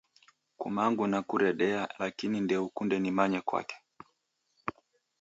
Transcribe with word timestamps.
Kumangu 0.57 1.07
nakuredea 1.07 1.89
lakini 1.99 2.41
ndeukunde 2.41 2.99
nimanye 2.99 3.41
kwake 3.41 3.75